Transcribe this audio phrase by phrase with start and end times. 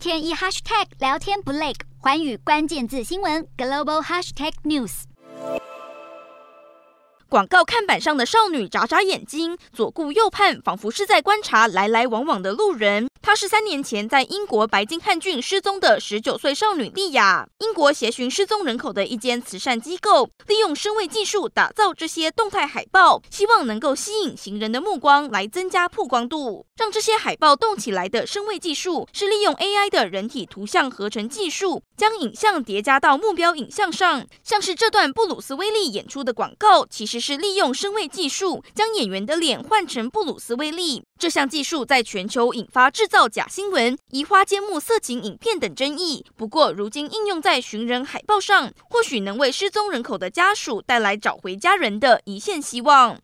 [0.00, 5.02] 天一 hashtag 聊天不累，环宇关键字新闻 global hashtag news。
[7.28, 13.09] 广告看板上的少女眨眨眼睛，左顾右盼，仿佛是在观察来来往往的路人。
[13.22, 17.46] 她是三年前在英国白金汉郡失踪的十九岁少女莉亚。
[17.58, 26.66] 英国协寻失踪人口的一间慈善机构，利用声位技术打造这些动态海报，希望能够吸引行人的目光，来增加曝光度。
[26.76, 34.26] 让这些海报动起来的声位技术，是利用 AI 的人体图像合成技术，将影像叠加到目标影像上。
[34.42, 41.02] 像是这段布鲁斯威利演出的广告，其实是利用声位技术，将演员的脸换成布鲁斯威利。
[41.18, 46.24] 这项技术在全球引发制造假新闻、移花接木色情影片等争议。
[46.36, 53.18] 不过，如今应用在寻人海报上，或许能为失踪人口的家属带来找回家人的一线希望。